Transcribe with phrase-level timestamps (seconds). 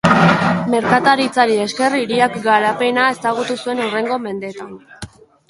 [0.73, 4.75] Merkataritzari esker hiriak garapena ezagutu zuen hurrengo mendeetan.